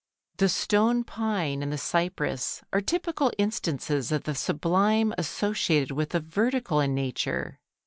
[0.37, 6.19] The stone pine and the cypress are typical instances of the sublime associated with the
[6.19, 7.59] vertical in nature.